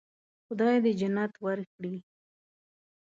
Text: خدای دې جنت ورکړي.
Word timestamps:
خدای 0.45 0.75
دې 0.83 0.91
جنت 0.99 1.33
ورکړي. 1.45 1.95